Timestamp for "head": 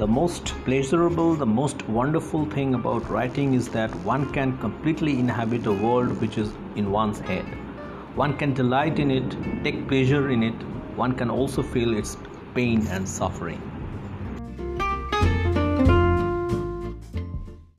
7.20-7.44